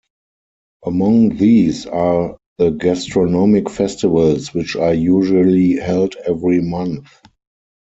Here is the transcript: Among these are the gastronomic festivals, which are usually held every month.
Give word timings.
Among 0.83 1.37
these 1.37 1.85
are 1.85 2.35
the 2.57 2.71
gastronomic 2.71 3.69
festivals, 3.69 4.51
which 4.51 4.75
are 4.75 4.95
usually 4.95 5.73
held 5.75 6.15
every 6.25 6.59
month. 6.59 7.05